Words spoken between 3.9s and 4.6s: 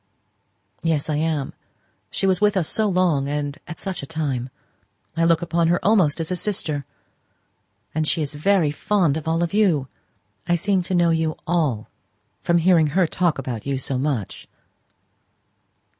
a time!